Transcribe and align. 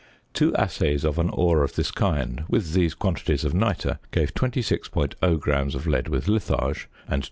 Two 0.33 0.51
assays 0.55 1.03
of 1.05 1.19
an 1.19 1.29
ore 1.29 1.63
of 1.63 1.75
this 1.75 1.91
kind 1.91 2.43
with 2.49 2.73
these 2.73 2.95
quantities 2.95 3.43
of 3.45 3.53
nitre 3.53 3.99
gave 4.09 4.33
26.0 4.33 5.39
grams 5.39 5.75
of 5.75 5.85
lead 5.85 6.07
with 6.09 6.27
litharge, 6.27 6.89
and 7.07 7.19
22. 7.19 7.19